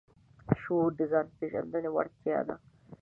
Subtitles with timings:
[0.61, 2.55] شعور د ځان د پېژندنې وړتیا ده.